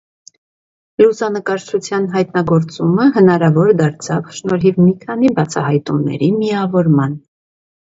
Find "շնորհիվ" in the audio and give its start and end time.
4.39-4.81